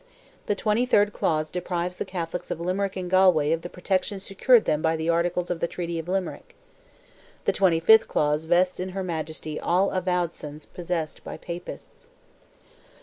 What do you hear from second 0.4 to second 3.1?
The twenty third clause deprives the Catholics of Limerick and